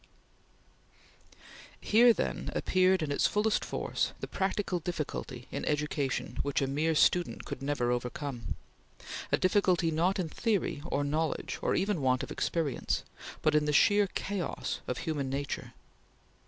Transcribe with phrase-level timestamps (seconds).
[1.79, 6.95] Here, then, appeared in its fullest force, the practical difficulty in education which a mere
[6.95, 8.55] student could never overcome;
[9.31, 13.03] a difficulty not in theory, or knowledge, or even want of experience,
[13.43, 15.75] but in the sheer chaos of human nature.